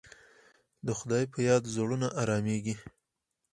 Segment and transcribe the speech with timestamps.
[0.85, 2.75] د خدای په یاد زړونه ارامېږي.